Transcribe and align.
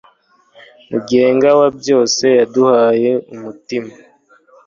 mugenga 0.89 1.49
wa 1.59 1.67
byose, 1.79 2.25
yaduhaye 2.39 3.11
umutima 3.33 3.91